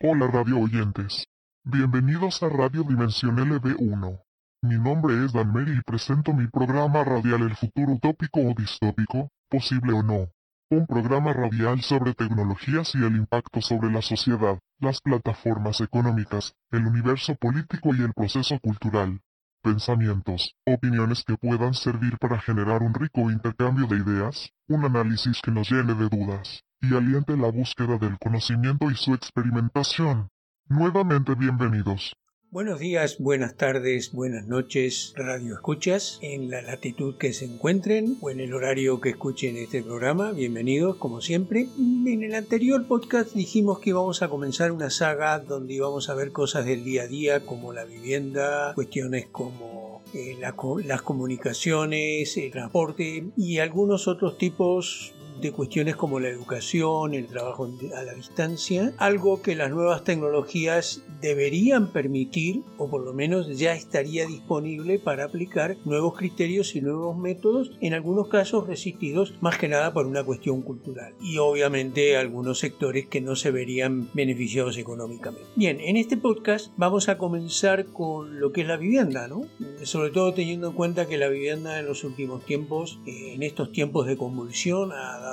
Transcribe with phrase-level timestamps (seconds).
[0.00, 1.26] Hola radio oyentes.
[1.64, 4.20] Bienvenidos a Radio Dimensión LB1.
[4.62, 9.32] Mi nombre es Dan Mary y presento mi programa radial El futuro utópico o distópico,
[9.50, 10.28] posible o no.
[10.70, 16.86] Un programa radial sobre tecnologías y el impacto sobre la sociedad, las plataformas económicas, el
[16.86, 19.20] universo político y el proceso cultural.
[19.64, 25.50] Pensamientos, opiniones que puedan servir para generar un rico intercambio de ideas, un análisis que
[25.50, 30.28] nos llene de dudas y aliente la búsqueda del conocimiento y su experimentación.
[30.68, 32.14] Nuevamente bienvenidos.
[32.50, 38.30] Buenos días, buenas tardes, buenas noches, radio escuchas, en la latitud que se encuentren o
[38.30, 41.68] en el horario que escuchen este programa, bienvenidos como siempre.
[41.78, 46.32] En el anterior podcast dijimos que íbamos a comenzar una saga donde íbamos a ver
[46.32, 53.26] cosas del día a día como la vivienda, cuestiones como eh, las comunicaciones, el transporte
[53.36, 59.42] y algunos otros tipos de cuestiones como la educación, el trabajo a la distancia, algo
[59.42, 65.76] que las nuevas tecnologías deberían permitir o por lo menos ya estaría disponible para aplicar
[65.84, 70.62] nuevos criterios y nuevos métodos, en algunos casos resistidos más que nada por una cuestión
[70.62, 75.48] cultural y obviamente algunos sectores que no se verían beneficiados económicamente.
[75.56, 79.42] Bien, en este podcast vamos a comenzar con lo que es la vivienda, ¿no?
[79.82, 83.72] Sobre todo teniendo en cuenta que la vivienda en los últimos tiempos, eh, en estos
[83.72, 85.27] tiempos de convulsión, ha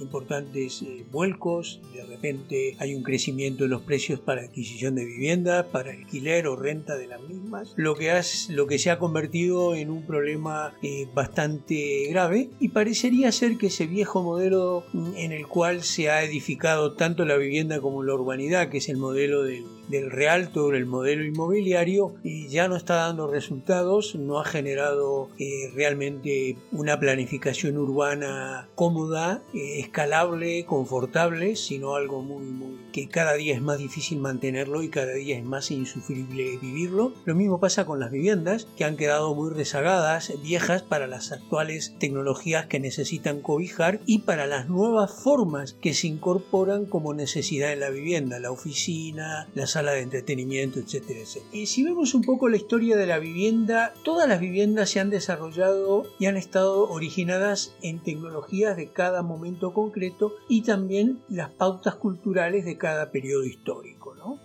[0.00, 5.68] importantes eh, vuelcos, de repente hay un crecimiento de los precios para adquisición de vivienda,
[5.70, 9.74] para alquiler o renta de las mismas, lo que, has, lo que se ha convertido
[9.74, 14.84] en un problema eh, bastante grave y parecería ser que ese viejo modelo
[15.16, 18.96] en el cual se ha edificado tanto la vivienda como la urbanidad, que es el
[18.96, 24.44] modelo del, del realto, el modelo inmobiliario, y ya no está dando resultados, no ha
[24.44, 33.08] generado eh, realmente una planificación urbana cómoda eh, escalable, confortable, sino algo muy, muy que
[33.08, 37.12] cada día es más difícil mantenerlo y cada día es más insufrible vivirlo.
[37.24, 41.94] Lo mismo pasa con las viviendas, que han quedado muy rezagadas, viejas para las actuales
[41.98, 47.80] tecnologías que necesitan cobijar y para las nuevas formas que se incorporan como necesidad en
[47.80, 51.20] la vivienda, la oficina, la sala de entretenimiento, etcétera.
[51.52, 55.08] Y si vemos un poco la historia de la vivienda, todas las viviendas se han
[55.08, 61.94] desarrollado y han estado originadas en tecnologías de cada momento concreto y también las pautas
[61.94, 63.97] culturales de cada periodo histórico.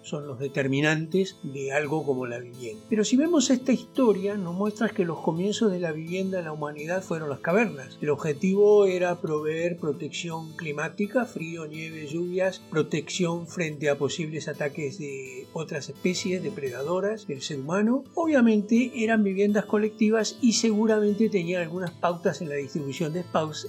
[0.04, 2.84] Son los determinantes de algo como la vivienda.
[2.90, 6.52] Pero si vemos esta historia, nos muestra que los comienzos de la vivienda en la
[6.52, 7.98] humanidad fueron las cavernas.
[8.02, 15.43] El objetivo era proveer protección climática, frío, nieve, lluvias, protección frente a posibles ataques de
[15.54, 18.04] otras especies depredadoras del ser humano.
[18.16, 23.24] Obviamente eran viviendas colectivas y seguramente tenían algunas pautas en la distribución de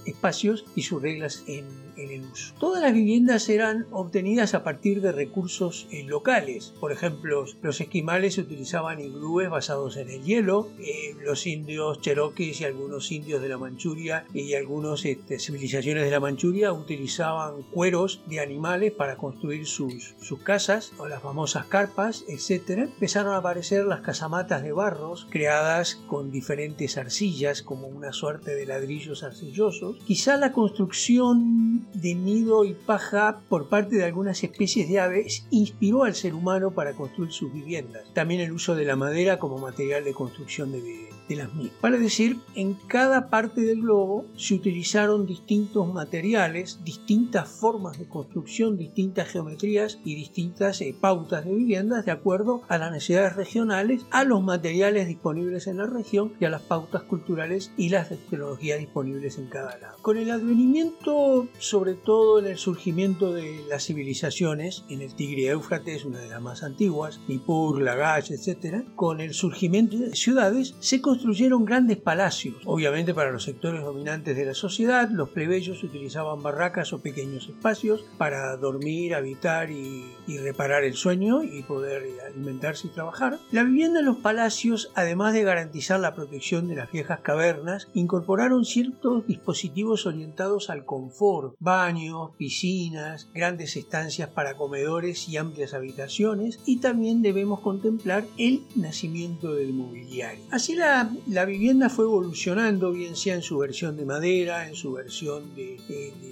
[0.07, 2.55] espacios y sus reglas en, el uso.
[2.59, 6.75] Todas las viviendas eran obtenidas a partir de recursos eh, locales.
[6.81, 12.65] Por ejemplo, los esquimales utilizaban iglúes basados en el hielo, eh, los indios cherokees y
[12.65, 18.41] algunos indios de la Manchuria y algunas este, civilizaciones de la Manchuria utilizaban cueros de
[18.41, 22.83] animales para construir sus, sus casas o las famosas carpas, etc.
[22.83, 28.65] Empezaron a aparecer las casamatas de barros creadas con diferentes arcillas como una suerte de
[28.65, 29.97] ladrillos arcillosos.
[30.07, 36.05] Quizá la construcción de nido y paja por parte de algunas especies de aves inspiró
[36.05, 38.05] al ser humano para construir sus viviendas.
[38.15, 41.81] También el uso de la madera como material de construcción de viviendas de las mismas.
[41.81, 48.77] Para decir, en cada parte del globo se utilizaron distintos materiales, distintas formas de construcción,
[48.77, 54.25] distintas geometrías y distintas eh, pautas de viviendas de acuerdo a las necesidades regionales, a
[54.25, 59.39] los materiales disponibles en la región y a las pautas culturales y las tecnologías disponibles
[59.39, 59.97] en cada lado.
[60.03, 66.05] Con el advenimiento, sobre todo en el surgimiento de las civilizaciones, en el Tigre Éufrates,
[66.05, 71.65] una de las más antiguas, Nippur, Lagash, etc., con el surgimiento de ciudades, se construyeron
[71.65, 72.57] grandes palacios.
[72.65, 78.05] Obviamente para los sectores dominantes de la sociedad, los plebeyos utilizaban barracas o pequeños espacios
[78.19, 80.05] para dormir, habitar y,
[80.43, 83.39] reparar el sueño y poder alimentarse y trabajar.
[83.53, 88.65] La vivienda en los palacios, además de garantizar la protección de las viejas cavernas, incorporaron
[88.65, 96.79] ciertos dispositivos orientados al confort, baños, piscinas, grandes estancias para comedores y amplias habitaciones, y
[96.79, 100.45] también debemos contemplar el nacimiento del mobiliario.
[100.51, 104.93] Así la la, vivienda fue evolucionando, bien sea en su versión de madera, en su
[104.93, 105.79] versión de,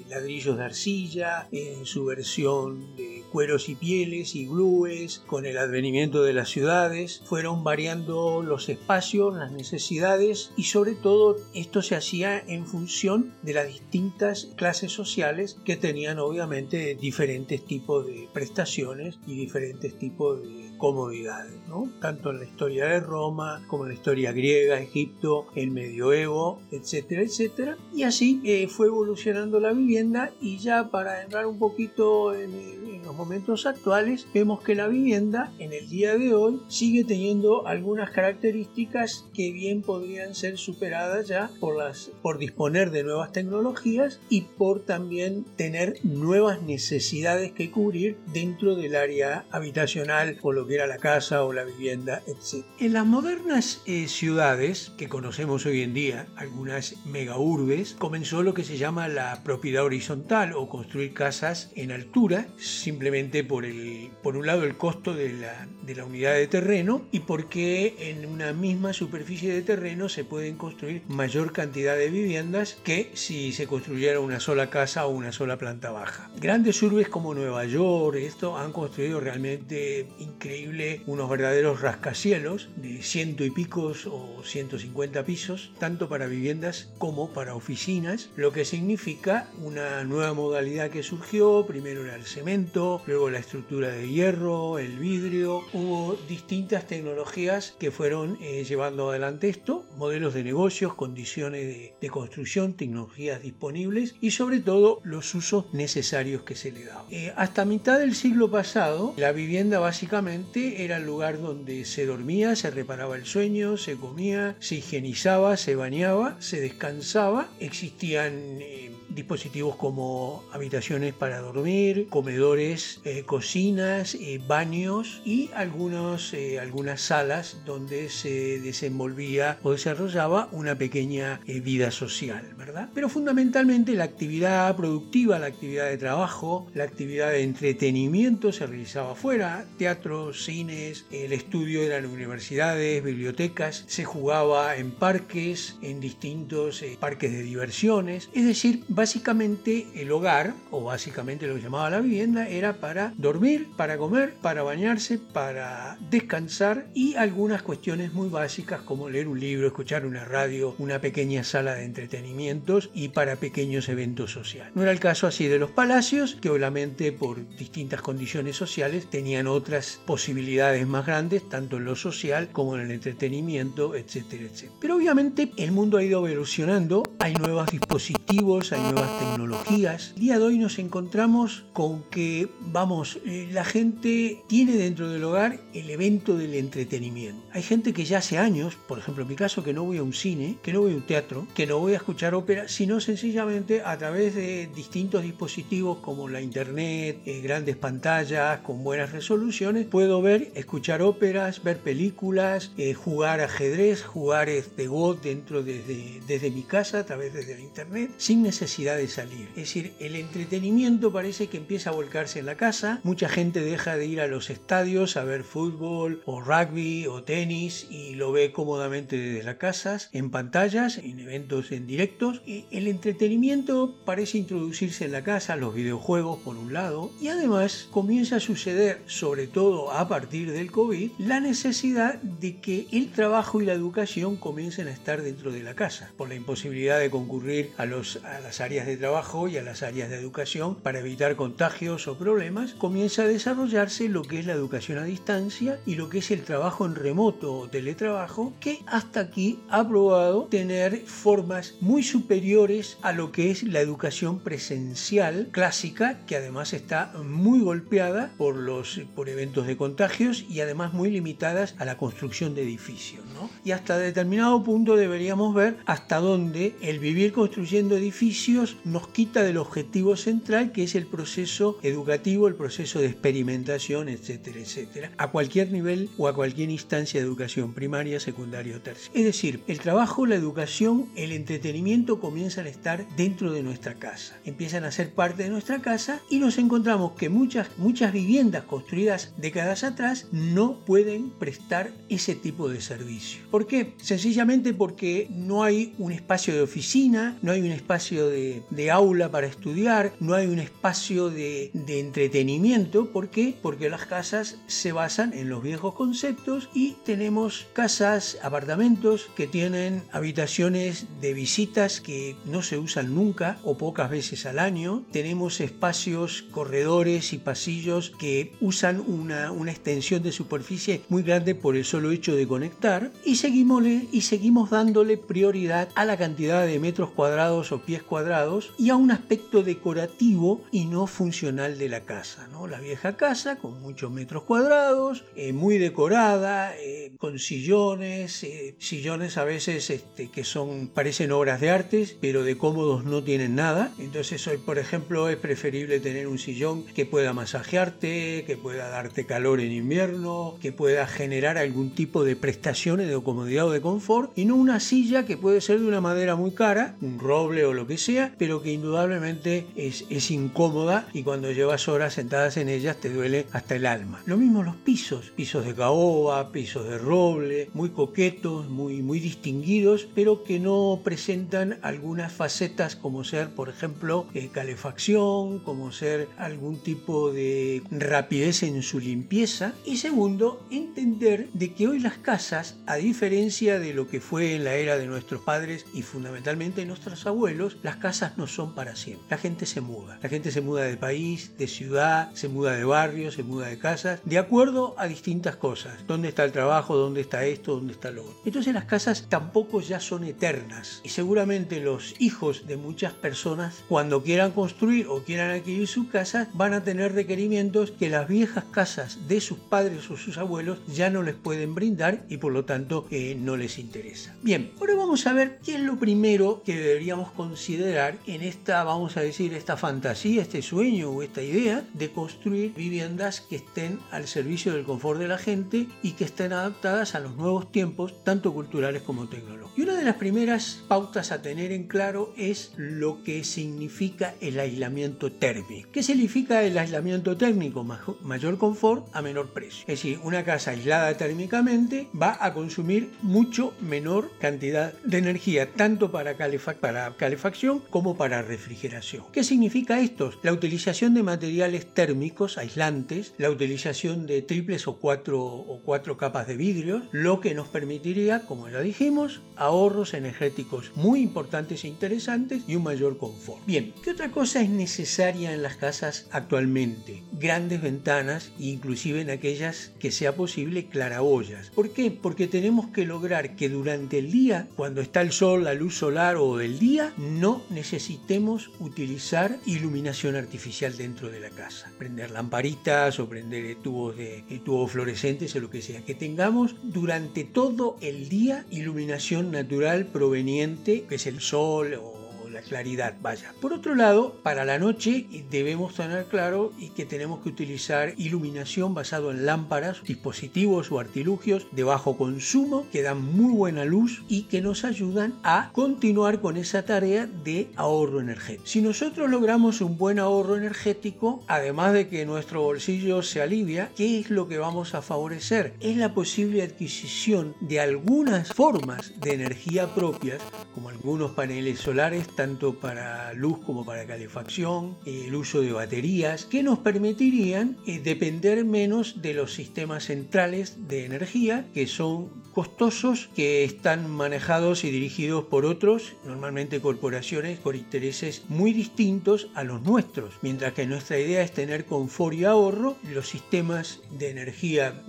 [0.09, 6.23] ladrillos de arcilla, en su versión de cueros y pieles y glúes, con el advenimiento
[6.23, 12.39] de las ciudades, fueron variando los espacios, las necesidades y sobre todo esto se hacía
[12.39, 19.35] en función de las distintas clases sociales que tenían obviamente diferentes tipos de prestaciones y
[19.35, 21.55] diferentes tipos de comodidades,
[22.01, 27.23] tanto en la historia de Roma como en la historia griega, Egipto, el medioevo, etcétera,
[27.23, 27.77] etcétera.
[27.95, 32.92] Y así eh, fue evolucionando la vivienda y ya para entrar un poquito en, en
[33.13, 38.11] los momentos actuales, vemos que la vivienda en el día de hoy sigue teniendo algunas
[38.11, 44.43] características que bien podrían ser superadas ya por, las, por disponer de nuevas tecnologías y
[44.43, 50.87] por también tener nuevas necesidades que cubrir dentro del área habitacional o lo que era
[50.87, 52.65] la casa o la vivienda, etc.
[52.79, 58.65] En las modernas eh, ciudades que conocemos hoy en día, algunas megaurbes, comenzó lo que
[58.65, 63.02] se llama la propiedad horizontal o construir casas en altura, simplemente
[63.49, 67.21] por, el, por un lado el costo de la, de la unidad de terreno y
[67.21, 73.11] porque en una misma superficie de terreno se pueden construir mayor cantidad de viviendas que
[73.15, 76.31] si se construyera una sola casa o una sola planta baja.
[76.41, 83.45] Grandes urbes como Nueva York, esto han construido realmente increíble unos verdaderos rascacielos de ciento
[83.45, 90.05] y picos o 150 pisos, tanto para viviendas como para oficinas, lo que significa una
[90.05, 95.63] nueva modalidad que surgió, primero era el cemento, luego la estructura de hierro, el vidrio,
[95.73, 102.75] hubo distintas tecnologías que fueron eh, llevando adelante esto, modelos de negocios, condiciones de, construcción,
[102.75, 107.07] tecnologías disponibles y sobre todo los usos necesarios que se le daban.
[107.11, 112.55] Eh, hasta mitad del siglo pasado, la vivienda básicamente era el lugar donde se dormía,
[112.55, 117.49] se reparaba el sueño, se comía, se higienizaba, se bañaba, se descansaba.
[117.61, 126.59] Existían eh, dispositivos como habitaciones para dormir, comedores, eh, cocinas, eh, baños y algunos, eh,
[126.59, 132.89] algunas salas donde se desenvolvía o desarrollaba una pequeña vida social, ¿verdad?
[132.95, 139.13] Pero fundamentalmente la actividad productiva, la actividad de trabajo, la actividad de entretenimiento se realizaba
[139.13, 147.33] afuera, teatros, cines, el estudio eran universidades, bibliotecas, se jugaba en parques, en distintos parques
[147.33, 152.75] de diversiones, es decir, básicamente el hogar, o básicamente lo que llamaba la vivienda, era
[152.75, 159.27] para dormir, para comer, para bañarse, para descansar y algunas cuestiones muy básicas como leer
[159.27, 164.71] un libro, escuchar una radio, una pequeña sala de entretenimientos y para pequeños eventos sociales.
[164.77, 169.49] No era el caso así de los palacios, que obviamente por distintas condiciones sociales tenían
[169.49, 174.79] otras posibilidades más grandes, tanto en lo social como en el entretenimiento, etcétera, etcétera.
[174.81, 180.13] Pero obviamente el mundo ha ido evolucionando, hay nuevos dispositivos, hay nuevas tecnologías.
[180.15, 185.25] El día de hoy nos encontramos con que, vamos, eh, la gente tiene dentro del
[185.25, 187.43] hogar el evento del entretenimiento.
[187.53, 190.03] Hay gente que ya hace años, por ejemplo en mi caso, que no voy a
[190.03, 193.01] un cine, que no voy a un teatro, que no voy a escuchar ópera, sino
[193.01, 199.87] sencillamente a través de distintos dispositivos como la internet, eh, grandes pantallas con buenas resoluciones,
[199.87, 206.51] puedo ver, escuchar óperas, ver películas, eh, jugar ajedrez, jugar este God dentro desde, desde
[206.51, 209.49] mi casa, a través de la internet, sin necesidad de salir.
[209.51, 213.97] Es decir, el entretenimiento parece que empieza a volcarse en la casa, mucha gente deja
[213.97, 218.53] de ir a los estadios a ver fútbol o rugby o tenis y lo ve
[218.53, 222.43] cómodamente desde las casas, en pantallas, en eventos en directos.
[222.47, 228.37] El entretenimiento parece introducirse en la casa, los videojuegos por un lado, y además comienza
[228.37, 233.67] a suceder, sobre todo a partir del COVID, la necesidad de que el trabajo y
[233.67, 237.87] la educación comiencen a estar dentro de la casa, por la imposibilidad de concurrir a,
[237.87, 242.09] los, a las áreas de trabajo y a las áreas de educación para evitar contagios
[242.09, 246.19] o problemas, comienza a desarrollarse lo que es la educación a distancia y lo que
[246.19, 252.03] es el trabajo en remoto o teletrabajo, que hasta aquí ha probado tener formas muy
[252.03, 258.57] superiores a lo que es la educación presencial clásica, que además está muy golpeada por,
[258.57, 263.23] los, por eventos de contagios y además muy limitadas a la construcción de edificios.
[263.35, 263.51] ¿no?
[263.67, 269.57] Y hasta determinado punto deberíamos ver hasta dónde el vivir construyendo edificios nos quita del
[269.57, 275.73] objetivo central que es el proceso educativo, el proceso de experimentación, etcétera, etcétera, a cualquier
[275.73, 279.19] nivel o a cualquier instancia de educación primaria, secundaria o terciaria.
[279.19, 284.39] Es decir, el trabajo, la educación, el entretenimiento comienzan a estar dentro de nuestra casa,
[284.45, 289.33] empiezan a ser parte de nuestra casa y nos encontramos que muchas, muchas viviendas construidas
[289.37, 293.43] décadas atrás no pueden prestar ese tipo de servicio.
[293.51, 293.95] ¿Por qué?
[293.97, 299.31] Sencillamente porque no hay un espacio de oficina, no hay un espacio de de, aula
[299.31, 303.11] para estudiar, no hay un espacio de, entretenimiento.
[303.13, 303.55] ¿Por qué?
[303.61, 310.03] Porque las casas se basan en los viejos conceptos y tenemos casas, apartamentos que tienen
[310.13, 315.05] habitaciones de visitas que no se usan nunca o pocas veces al año.
[315.13, 321.77] Tenemos espacios, corredores y pasillos que usan una, una extensión de superficie muy grande por
[321.77, 326.79] el solo hecho de conectar y seguimos, y seguimos dándole prioridad a la cantidad de
[326.79, 328.42] metros cuadrados o pies cuadrados
[328.79, 332.49] y a un aspecto decorativo y no funcional de la casa.
[332.51, 332.67] ¿no?
[332.67, 339.39] La vieja casa con muchos metros cuadrados, eh, muy decorada, eh, con sillones, eh, sillones
[339.39, 343.93] a veces este, que son parecen obras de artes, pero de cómodos no tienen nada.
[343.99, 349.25] Entonces hoy, por ejemplo, es preferible tener un sillón que pueda masajearte, que pueda darte
[349.25, 354.37] calor en invierno, que pueda generar algún tipo de prestaciones de comodidad o de confort,
[354.37, 357.73] y no una silla que puede ser de una madera muy cara, un roble o
[357.73, 362.69] lo que sea, pero que indudablemente es, es incómoda y cuando llevas horas sentadas en
[362.69, 364.23] ellas te duele hasta el alma.
[364.27, 370.09] Lo mismo los pisos, pisos de caoba, pisos de roble, muy coquetos, muy, muy distinguidos,
[370.15, 376.83] pero que no presentan algunas facetas como ser, por ejemplo, eh, calefacción, como ser algún
[376.83, 379.73] tipo de rapidez en su limpieza.
[379.85, 384.65] Y segundo, entender de que hoy las casas, a diferencia de lo que fue en
[384.65, 389.27] la era de nuestros padres y fundamentalmente nuestros abuelos, las casas no son para siempre.
[389.31, 390.19] La gente se muda.
[390.23, 393.79] La gente se muda de país, de ciudad, se muda de barrio, se muda de
[393.79, 395.95] casas, de acuerdo a distintas cosas.
[396.07, 396.95] ¿Dónde está el trabajo?
[396.97, 397.75] ¿Dónde está esto?
[397.77, 398.37] ¿Dónde está lo otro?
[398.45, 401.01] Entonces las casas tampoco ya son eternas.
[401.05, 406.49] Y seguramente los hijos de muchas personas, cuando quieran construir o quieran adquirir su casa,
[406.53, 411.09] van a tener requerimientos que las viejas casas de sus padres o sus abuelos ya
[411.09, 414.35] no les pueden brindar y por lo tanto eh, no les interesa.
[414.43, 419.17] Bien, ahora vamos a ver qué es lo primero que deberíamos considerar en esta, vamos
[419.17, 424.27] a decir, esta fantasía, este sueño o esta idea de construir viviendas que estén al
[424.27, 428.53] servicio del confort de la gente y que estén adaptadas a los nuevos tiempos, tanto
[428.53, 429.79] culturales como tecnológicos.
[429.79, 434.59] Y una de las primeras pautas a tener en claro es lo que significa el
[434.59, 435.89] aislamiento térmico.
[435.93, 437.87] ¿Qué significa el aislamiento térmico?
[438.23, 439.83] Mayor confort a menor precio.
[439.83, 446.11] Es decir, una casa aislada térmicamente va a consumir mucho menor cantidad de energía, tanto
[446.11, 446.37] para,
[446.81, 449.27] para calefacción como para refrigeración.
[449.33, 450.33] ¿Qué significa esto?
[450.43, 456.49] La utilización de materiales térmicos aislantes, la utilización de triples o cuatro, o cuatro capas
[456.49, 462.63] de vidrio, lo que nos permitiría, como ya dijimos, ahorros energéticos muy importantes e interesantes
[462.67, 463.65] y un mayor confort.
[463.67, 467.23] Bien, ¿qué otra cosa es necesaria en las casas actualmente?
[467.33, 471.69] Grandes ventanas, inclusive en aquellas que sea posible claraboyas.
[471.71, 472.11] ¿Por qué?
[472.11, 476.37] Porque tenemos que lograr que durante el día, cuando está el sol, la luz solar
[476.37, 481.91] o el día, no necesitemos utilizar iluminación artificial dentro de la casa.
[481.99, 486.05] Prender lamparitas o prender tubos de tubos fluorescentes o lo que sea.
[486.05, 492.22] Que tengamos durante todo el día iluminación natural proveniente, que es el sol o
[492.53, 493.55] la claridad, vaya.
[493.61, 498.95] Por otro lado, para la noche debemos tener claro y que tenemos que utilizar iluminación
[498.95, 504.43] basado en lámparas, dispositivos o artilugios de bajo consumo que dan muy buena luz y
[504.45, 508.67] que nos ayudan a continuar con esa tarea de ahorro energético.
[508.67, 514.21] Si nosotros logramos un buen ahorro energético, además de que nuestro bolsillo se alivia, ¿qué
[514.21, 515.75] es lo que vamos a favorecer?
[515.81, 520.43] Es la posible adquisición de algunas formas de energía propias,
[520.75, 526.65] como algunos paneles solares, tanto para luz como para calefacción, el uso de baterías, que
[526.65, 533.65] nos permitirían eh, depender menos de los sistemas centrales de energía, que son costosos, que
[533.65, 540.35] están manejados y dirigidos por otros, normalmente corporaciones, por intereses muy distintos a los nuestros.
[540.43, 545.03] Mientras que nuestra idea es tener confort y ahorro, los sistemas de energía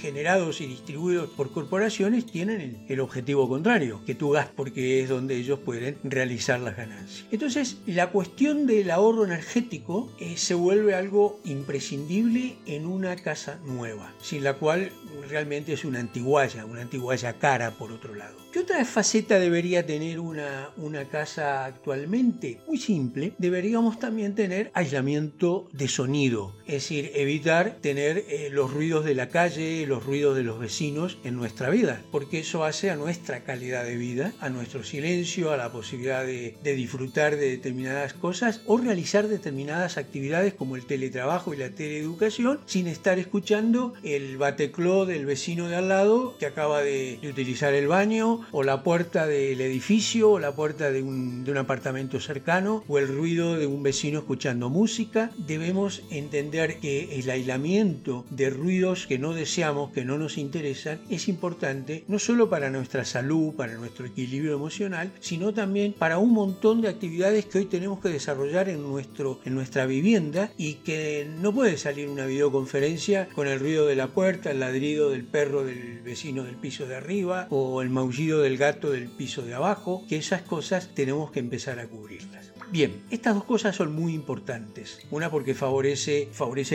[0.00, 5.36] generados y distribuidos por corporaciones tienen el, objetivo contrario, que tú gastes porque es donde
[5.36, 7.26] ellos pueden realizar las ganancias.
[7.30, 14.12] Entonces, la cuestión del ahorro energético eh, se vuelve algo imprescindible en una casa nueva,
[14.20, 14.92] sin la cual
[15.28, 18.34] realmente es una antiguaya, una antiguaya cara por otro lado.
[18.62, 22.60] ¿Qué otra faceta debería tener una, una casa actualmente?
[22.68, 29.04] Muy simple, deberíamos también tener aislamiento de sonido, es decir, evitar tener eh, los ruidos
[29.04, 32.94] de la calle, los ruidos de los vecinos en nuestra vida, porque eso hace a
[32.94, 38.60] nuestra calidad de vida, a nuestro silencio, a la posibilidad de, disfrutar de determinadas cosas
[38.66, 45.04] o realizar determinadas actividades como el teletrabajo y la teleeducación sin estar escuchando el batecló
[45.04, 49.60] del vecino de al lado que acaba de utilizar el baño o la puerta del
[49.60, 53.82] edificio o la puerta de un, de un apartamento cercano o el ruido de un
[53.82, 55.30] vecino escuchando música.
[55.38, 61.28] Debemos entender que el aislamiento de ruidos que no deseamos, que no nos interesan, es
[61.28, 66.80] importante no solo para nuestra salud, para nuestro equilibrio emocional, sino también para un montón
[66.80, 71.54] de actividades que hoy tenemos que desarrollar en, nuestro, en nuestra vivienda y que no
[71.54, 76.00] puede salir una videoconferencia con el ruido de la puerta, el ladrido del perro del
[76.02, 80.16] vecino del piso de arriba o el maullido del gato del piso de abajo, que
[80.16, 82.41] esas cosas tenemos que empezar a cubrirlas.
[82.72, 84.98] Bien, estas dos cosas son muy importantes.
[85.10, 86.30] Una porque favorece,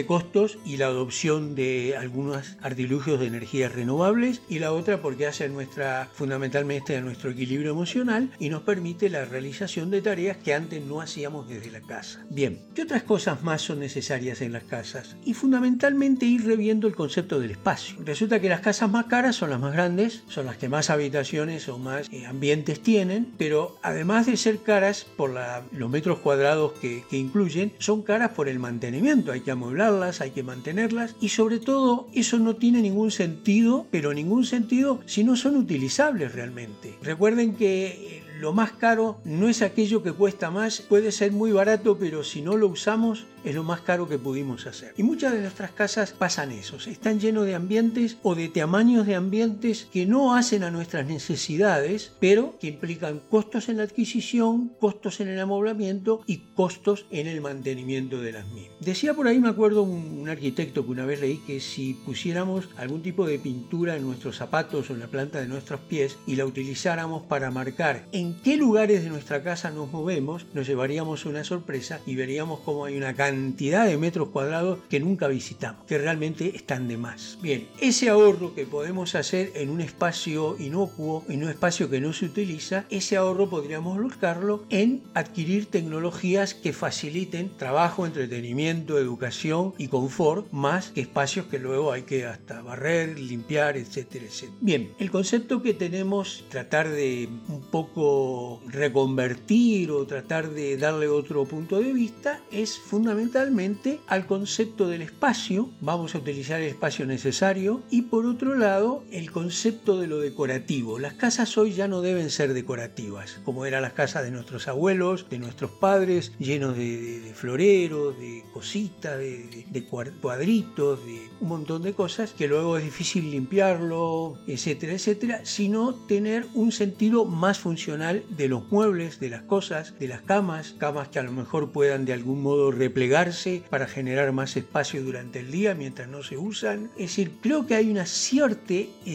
[0.06, 5.50] costos y la adopción de algunos artilugios de energías renovables y la otra porque hace
[5.50, 10.86] nuestra, fundamentalmente a nuestro equilibrio emocional y nos permite la realización de tareas que antes
[10.86, 12.24] no hacíamos desde la casa.
[12.30, 15.16] Bien, ¿qué otras cosas más son necesarias en las casas?
[15.26, 17.98] Y fundamentalmente ir reviendo el concepto del espacio.
[18.06, 21.68] Resulta que las casas más caras son las más grandes, son las que más habitaciones
[21.70, 27.04] o más eh, ambientes tienen, pero además de ser caras por la, metros cuadrados que,
[27.10, 31.60] que incluyen son caras por el mantenimiento, hay que amueblarlas, hay que mantenerlas y sobre
[31.60, 36.96] todo eso no tiene ningún sentido, pero ningún sentido si no son utilizables realmente.
[37.02, 41.98] Recuerden que lo más caro no es aquello que cuesta más, puede ser muy barato,
[41.98, 44.94] pero si no lo usamos es lo más caro que pudimos hacer.
[44.98, 49.16] Y muchas de nuestras casas pasan eso, están llenos de ambientes o de tamaños de
[49.16, 55.22] ambientes que no hacen a nuestras necesidades, pero que implican costos en la adquisición, costos
[55.22, 58.78] en el amoblamiento y costos en el mantenimiento de las mismas.
[58.82, 63.02] Decía por ahí, me acuerdo, un, arquitecto que una vez leí que si pusiéramos algún
[63.02, 66.46] tipo de pintura en nuestros zapatos o en la planta de nuestros pies y la
[66.46, 72.02] utilizáramos para marcar en qué lugares de nuestra casa nos movemos, nos llevaríamos una sorpresa
[72.06, 76.88] y veríamos cómo hay una cantidad de metros cuadrados que nunca visitamos, que realmente están
[76.88, 77.38] de más.
[77.40, 82.14] Bien, ese ahorro que podemos hacer en un espacio inocuo, en un espacio que no
[82.14, 89.88] se utiliza, ese ahorro podríamos buscarlo en adquirir tecnologías que faciliten trabajo, entretenimiento, educación y
[89.88, 94.58] confort, más que espacios que luego hay que hasta barrer, limpiar, etcétera, etcétera.
[94.62, 101.46] Bien, el concepto que tenemos, tratar de un poco reconvertir o tratar de darle otro
[101.46, 102.80] punto de vista es
[103.18, 109.04] fundamentalmente al concepto del espacio, vamos a utilizar el espacio necesario, y por otro lado
[109.12, 111.00] el concepto de lo decorativo.
[111.00, 115.28] Las casas hoy ya no deben ser decorativas, como eran las casas de nuestros abuelos,
[115.32, 121.94] de nuestros padres, llenos de, floreros, de cositas, de, de cuadritos, de un montón de
[121.94, 128.48] cosas que luego es difícil limpiarlo, etcétera, etcétera, sino tener un sentido más funcional de
[128.48, 132.14] los muebles, de las cosas, de las camas, camas que a lo mejor puedan de
[132.14, 132.70] algún modo
[133.08, 136.90] replegarse para generar más espacio durante el día mientras no se usan.
[136.96, 138.58] Es decir, creo que hay una cierta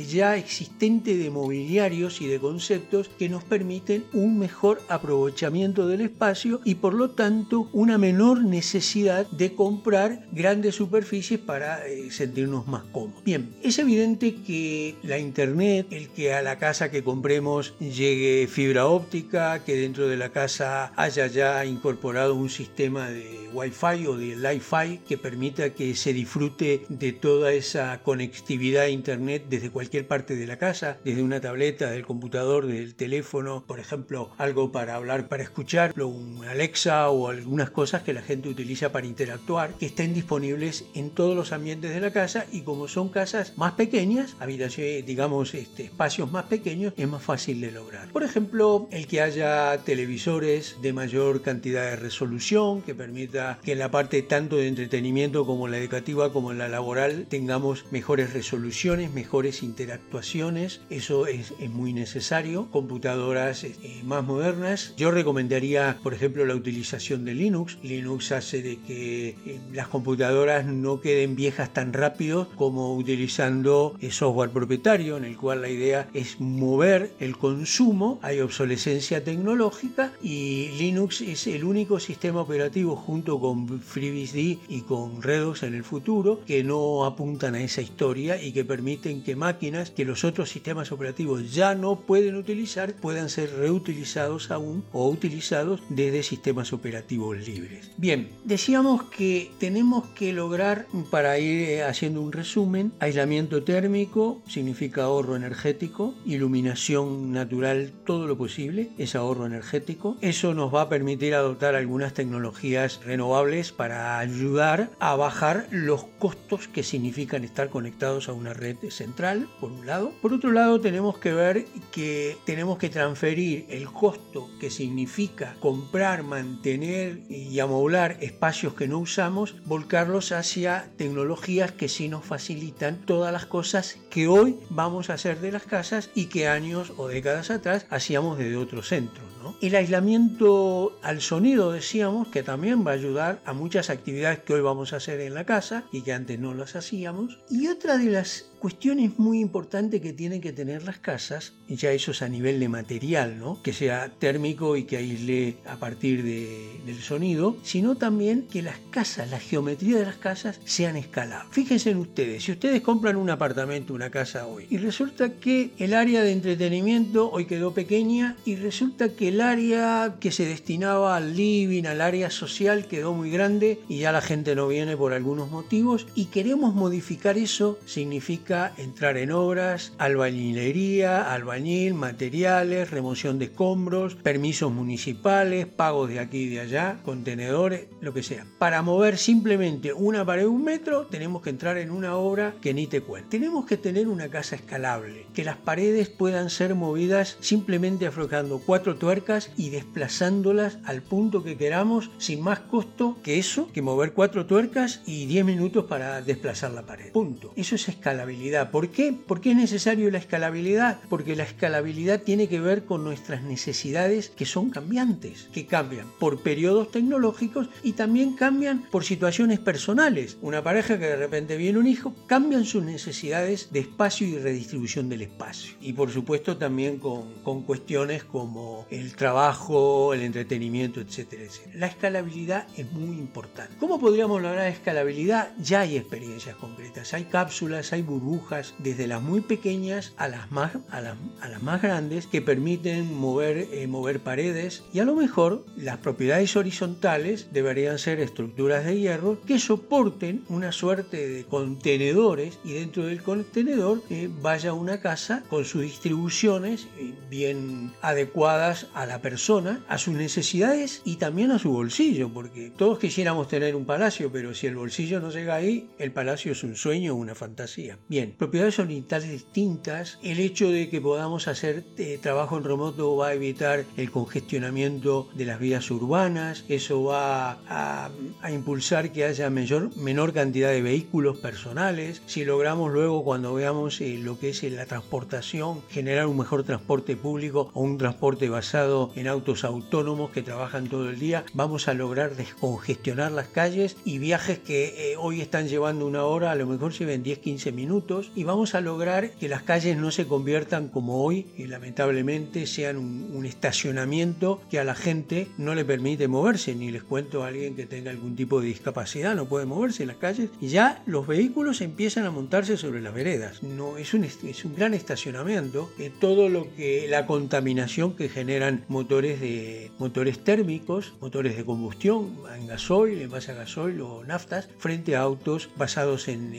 [0.09, 6.61] ya existente de mobiliarios y de conceptos que nos permiten un mejor aprovechamiento del espacio
[6.65, 12.85] y por lo tanto una menor necesidad de comprar grandes superficies para eh, sentirnos más
[12.93, 13.23] cómodos.
[13.25, 18.87] Bien, es evidente que la internet, el que a la casa que compremos llegue fibra
[18.87, 24.37] óptica, que dentro de la casa haya ya incorporado un sistema de Wi-Fi o de
[24.37, 30.37] Li-Fi que permita que se disfrute de toda esa conectividad a Internet desde cualquier parte
[30.37, 35.27] de la casa, desde una tableta, del computador, del teléfono, por ejemplo, algo para hablar,
[35.27, 40.15] para escuchar, un Alexa o algunas cosas que la gente utiliza para interactuar, que estén
[40.15, 45.05] disponibles en todos los ambientes de la casa y como son casas más pequeñas, habitaciones,
[45.05, 48.13] digamos, este, espacios más pequeños, es más fácil de lograr.
[48.13, 53.79] Por ejemplo, el que haya televisores de mayor cantidad de resolución, que permita que en
[53.79, 59.13] la parte tanto de entretenimiento como la educativa como en la laboral tengamos mejores resoluciones,
[59.13, 60.81] mejores interactuaciones.
[60.91, 62.69] Eso es, muy necesario.
[62.71, 64.95] Computadoras eh, más modernas.
[64.97, 67.79] Yo recomendaría, por ejemplo, la utilización de Linux.
[67.83, 74.51] Linux hace de que eh, las computadoras no queden viejas tan rápido como utilizando software
[74.51, 78.19] propietario, en el cual la idea es mover el consumo.
[78.23, 85.23] Hay obsolescencia tecnológica y Linux es el único sistema operativo junto con FreeBSD y con
[85.23, 89.91] Redux en el futuro que no apuntan a esa historia y que permiten que máquinas
[89.91, 95.81] que los otros sistemas operativos ya no pueden utilizar puedan ser reutilizados aún o utilizados
[95.89, 97.91] desde sistemas operativos libres.
[97.97, 105.37] Bien, decíamos que tenemos que lograr, para ir haciendo un resumen, aislamiento térmico significa ahorro
[105.37, 110.17] energético, iluminación natural, todo lo posible, es ahorro energético.
[110.21, 116.69] Eso nos va a permitir adoptar algunas tecnologías renovables para ayudar a bajar los costos
[116.69, 120.13] que significan estar conectados a una red central, por un lado.
[120.23, 126.23] Por otro lado, tenemos que ver que tenemos que transferir el costo que significa comprar,
[126.23, 133.35] mantener y amoblar espacios que no usamos, volcarlos hacia tecnologías que sí nos facilitan todas
[133.35, 137.51] las cosas que hoy vamos a hacer de las casas y que años o décadas
[137.51, 139.32] atrás hacíamos desde otros centros.
[139.61, 144.61] El aislamiento al sonido decíamos que también va a ayudar a muchas actividades que hoy
[144.61, 147.39] vamos a hacer en la casa y que antes no las hacíamos.
[147.51, 152.13] Y otra de las cuestiones muy importantes que tienen que tener las casas, ya eso
[152.13, 153.61] es a nivel de material, ¿no?
[153.61, 159.29] que sea térmico y que aísle a partir del sonido, sino también que las casas,
[159.33, 161.53] la geometría de las casas sean escalables.
[161.53, 165.93] Fíjense en ustedes, si ustedes compran un apartamento, una casa hoy, y resulta que el
[165.93, 171.35] área de entretenimiento hoy quedó pequeña y resulta que el área que se destinaba al
[171.35, 175.51] living, al área social, quedó muy grande y ya la gente no viene por algunos
[175.51, 184.15] motivos y queremos modificar eso, significa entrar en obras, albañilería, albañil, materiales, remoción de escombros,
[184.17, 188.45] permisos municipales, pagos de aquí y de allá, contenedores, lo que sea.
[188.59, 192.87] Para mover simplemente una pared un metro, tenemos que entrar en una obra que ni
[192.87, 193.31] te cuento.
[193.31, 198.97] Tenemos que tener una casa escalable, que las paredes puedan ser movidas simplemente aflojando cuatro
[198.97, 204.45] tuercas y desplazándolas al punto que queramos sin más costo que eso, que mover cuatro
[204.47, 207.13] tuercas y 10 minutos para desplazar la pared.
[207.13, 207.53] Punto.
[207.57, 208.42] Eso es escalabilidad.
[208.73, 209.13] ¿Por qué?
[209.13, 210.99] ¿Por qué es necesario la escalabilidad?
[211.09, 216.43] Porque la escalabilidad tiene que ver con nuestras necesidades que son cambiantes, que cambian por
[216.43, 220.39] periodos tecnológicos y también cambian por situaciones personales.
[220.43, 225.09] Una pareja que de repente viene un hijo, cambian sus necesidades de espacio y redistribución
[225.09, 225.75] del espacio.
[225.81, 231.79] Y por supuesto también con, con cuestiones como el trabajo, el entretenimiento, etcétera, etcétera.
[231.79, 233.75] La escalabilidad es muy importante.
[233.79, 235.53] ¿Cómo podríamos lograr escalabilidad?
[235.63, 238.32] Ya hay experiencias concretas, hay cápsulas, hay burbujas,
[238.79, 243.87] desde las muy pequeñas a las más, a las, más grandes, que permiten mover, eh,
[243.87, 249.59] mover paredes y a lo mejor las propiedades horizontales deberían ser estructuras de hierro que
[249.59, 255.83] soporten una suerte de contenedores y dentro del contenedor eh, vaya una casa con sus
[255.83, 262.31] distribuciones eh, bien adecuadas a la persona, a sus necesidades y también a su bolsillo,
[262.33, 266.53] porque todos quisiéramos tener un palacio, pero si el bolsillo no llega ahí, el palacio
[266.53, 267.99] es un sueño o una fantasía.
[268.13, 273.29] Bien, propiedades orientales distintas, el hecho de que podamos hacer eh, trabajo en remoto va
[273.29, 278.11] a evitar el congestionamiento de las vías urbanas, eso va a,
[278.53, 284.39] impulsar que haya menor cantidad de vehículos personales, si logramos luego cuando veamos eh, lo
[284.39, 289.65] que es la transportación, generar un mejor transporte público o un transporte basado en autos
[289.65, 295.13] autónomos que trabajan todo el día, vamos a lograr descongestionar las calles y viajes que
[295.13, 298.02] eh, hoy están llevando una hora, a lo mejor lleven 10-15 minutos
[298.35, 302.97] y vamos a lograr que las calles no se conviertan como hoy y lamentablemente sean
[302.97, 307.75] un, estacionamiento que a la gente no le permite moverse, ni les cuento a alguien
[307.75, 311.27] que tenga algún tipo de discapacidad, no puede moverse en las calles y ya los
[311.27, 313.63] vehículos empiezan a montarse sobre las veredas.
[313.63, 318.85] No, es un, es un gran estacionamiento, eh, todo lo que la contaminación que generan
[318.89, 324.69] motores, de, motores térmicos, motores de combustión en gasoil, en base a gasoil o naftas,
[324.79, 326.53] frente a autos basados en,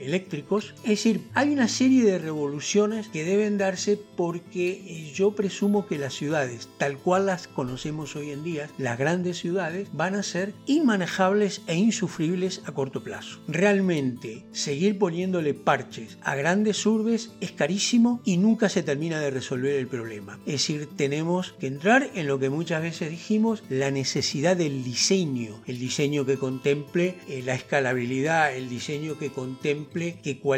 [0.00, 0.65] eléctricos.
[0.82, 5.98] Es decir, hay una serie de revoluciones que deben darse porque eh, yo presumo que
[5.98, 10.54] las ciudades, tal cual las conocemos hoy en día, las grandes ciudades, van a ser
[10.66, 13.40] inmanejables e insufribles a corto plazo.
[13.48, 19.74] Realmente, seguir poniéndole parches a grandes urbes es carísimo y nunca se termina de resolver
[19.74, 20.38] el problema.
[20.46, 25.62] Es decir, tenemos que entrar en lo que muchas veces dijimos, la necesidad del diseño,
[25.66, 30.55] el diseño que contemple eh, la escalabilidad, el diseño que contemple que cualquier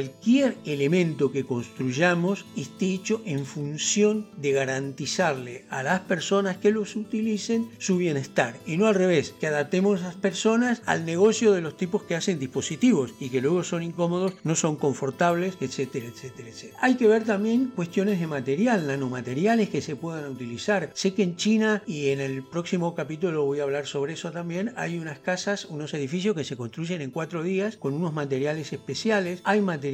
[0.64, 7.70] elemento que construyamos esté hecho en función de garantizarle a las personas que los utilicen
[7.78, 11.76] su bienestar y no al revés, que adaptemos a las personas al negocio de los
[11.76, 16.78] tipos que hacen dispositivos y que luego son incómodos, no son confortables, etcétera, etcétera, etcétera.
[16.80, 20.58] Hay que ver también cuestiones de material, nanomateriales que se puedan utilizar
[20.94, 24.72] Sé que en China, y en el próximo capítulo voy a hablar sobre eso también,
[24.76, 29.40] hay unas casas, unos edificios que se construyen en cuatro días con unos materiales especiales.
[29.44, 29.88] Hay materiales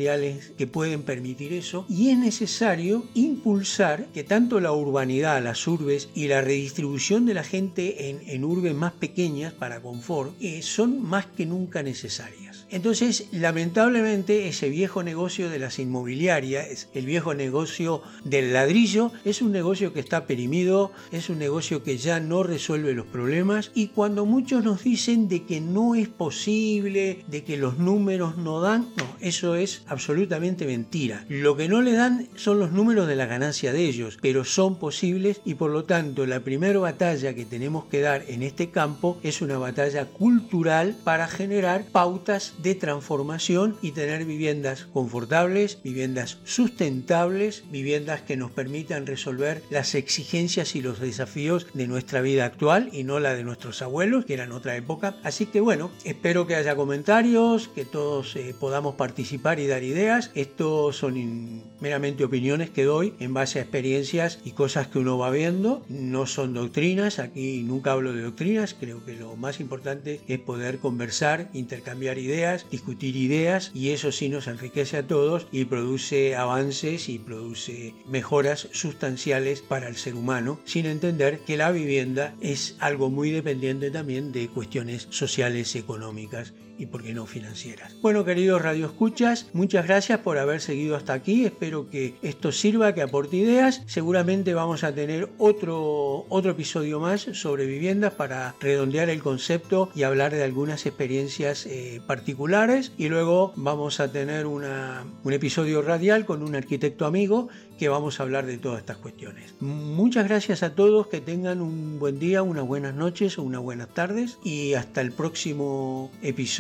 [0.57, 6.29] que pueden permitir eso y es necesario impulsar que tanto la urbanidad, las urbes y
[6.29, 11.27] la redistribución de la gente en, en urbes más pequeñas para confort eh, son más
[11.27, 12.54] que nunca necesarias.
[12.75, 19.53] Entonces, lamentablemente, ese viejo negocio de las inmobiliarias, el viejo negocio del ladrillo, es un
[19.53, 24.27] negocio que está perimido es un negocio que ya no resuelve los problemas y cuando
[24.27, 29.05] muchos nos dicen de que no es posible, de que los números no dan, no,
[29.21, 31.25] eso es absolutamente mentira.
[31.29, 34.77] Lo que no le dan son los números de la ganancia de ellos, pero son
[34.79, 39.19] posibles y por lo tanto la primera batalla que tenemos que dar en este campo
[39.23, 47.63] es una batalla cultural para generar pautas de transformación y tener viviendas confortables, viviendas sustentables,
[47.71, 53.05] viviendas que nos permitan resolver las exigencias y los desafíos de nuestra vida actual y
[53.05, 55.15] no la de nuestros abuelos, que eran otra época.
[55.23, 60.31] Así que bueno, espero que haya comentarios, que todos eh, podamos participar y dar ideas.
[60.35, 65.29] Estos son meramente opiniones que doy en base a experiencias y cosas que uno va
[65.29, 65.85] viendo.
[65.91, 70.79] No son doctrinas, aquí nunca hablo de doctrinas, creo que lo más importante es poder
[70.79, 77.11] conversar, intercambiar ideas, discutir ideas y eso sí nos enriquece a todos y produce avances
[77.11, 83.11] y produce mejoras sustanciales para el ser humano, sin entender que la vivienda es algo
[83.11, 87.95] muy dependiente también de cuestiones sociales, económicas y por qué no financieras.
[88.01, 91.45] Bueno, queridos radioescuchas, muchas gracias por haber seguido hasta aquí.
[91.45, 93.83] Espero que esto sirva, que aporte ideas.
[93.87, 100.03] Seguramente vamos a tener otro, otro episodio más sobre viviendas para redondear el concepto y
[100.03, 102.93] hablar de algunas experiencias eh, particulares.
[102.99, 108.21] Y luego vamos a tener una, un episodio radial con un arquitecto amigo que vamos
[108.21, 109.55] a hablar de todas estas cuestiones.
[109.61, 113.89] Muchas gracias a todos, que tengan un buen día, unas buenas noches o unas buenas
[113.89, 116.11] tardes y hasta el próximo